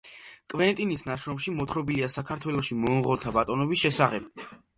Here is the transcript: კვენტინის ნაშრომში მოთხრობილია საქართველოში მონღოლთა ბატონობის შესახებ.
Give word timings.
კვენტინის 0.53 1.03
ნაშრომში 1.09 1.53
მოთხრობილია 1.57 2.09
საქართველოში 2.15 2.79
მონღოლთა 2.87 3.35
ბატონობის 3.37 3.87
შესახებ. 3.87 4.45